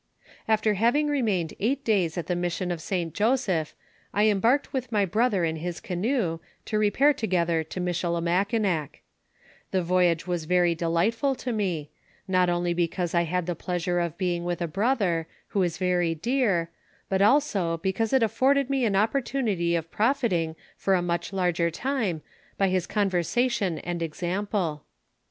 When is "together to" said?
7.13-7.79